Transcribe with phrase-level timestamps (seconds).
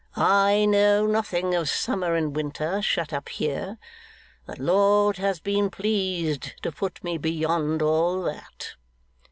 [0.15, 3.77] 'I know nothing of summer and winter, shut up here.
[4.47, 8.73] The Lord has been pleased to put me beyond all that.